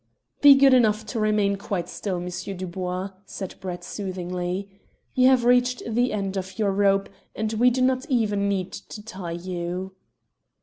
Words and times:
"Be 0.41 0.55
good 0.55 0.73
enough 0.73 1.05
to 1.05 1.19
remain 1.19 1.57
quite 1.57 1.87
still, 1.87 2.15
M. 2.17 2.27
Dubois," 2.57 3.11
said 3.27 3.53
Brett 3.59 3.83
soothingly. 3.83 4.67
"You 5.13 5.27
have 5.27 5.45
reached 5.45 5.83
the 5.87 6.11
end 6.11 6.37
of 6.37 6.57
your 6.57 6.71
rope, 6.71 7.07
and 7.35 7.53
we 7.53 7.69
do 7.69 7.83
not 7.83 8.07
even 8.09 8.49
need 8.49 8.71
to 8.71 9.03
tie 9.05 9.29
you." 9.31 9.93